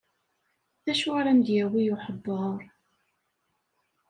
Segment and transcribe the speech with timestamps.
[0.83, 2.59] D acu ara m-d-yawi uḥebber?